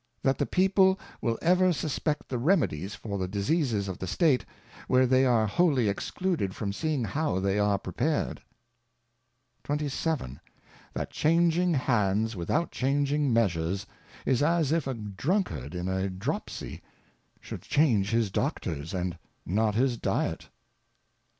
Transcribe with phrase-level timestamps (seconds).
[0.23, 4.43] That the People will ever suspect the Remedies for the Diseases of the State,
[4.87, 8.41] where they are whoUy excluded from seeing how they are prepared.
[9.63, 10.39] 27.
[10.95, 13.85] That changing Hands without changing Measures,
[14.25, 16.81] is as if a Druntcard in a Dropsey
[17.39, 20.31] should change his 2)oc^pr«, and Jiot his Dyet.
[20.49, 20.49] 28.